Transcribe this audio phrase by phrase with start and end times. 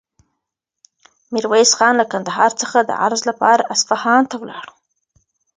[1.33, 4.65] میرویس خان له کندهار څخه د عرض لپاره اصفهان ته ولاړ.